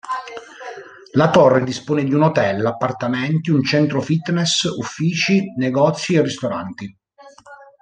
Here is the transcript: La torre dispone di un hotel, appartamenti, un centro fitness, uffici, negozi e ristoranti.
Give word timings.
La 1.11 1.29
torre 1.29 1.63
dispone 1.63 2.03
di 2.03 2.11
un 2.11 2.23
hotel, 2.23 2.65
appartamenti, 2.65 3.51
un 3.51 3.61
centro 3.63 4.01
fitness, 4.01 4.63
uffici, 4.63 5.53
negozi 5.57 6.15
e 6.15 6.23
ristoranti. 6.23 6.97